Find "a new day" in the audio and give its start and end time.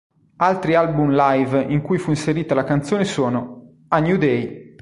3.89-4.73